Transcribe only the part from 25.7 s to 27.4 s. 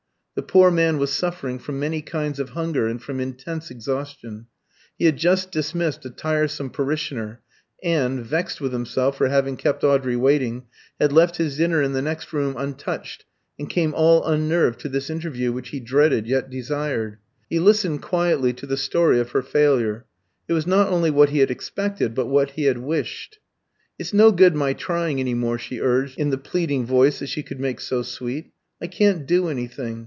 urged in the pleading voice that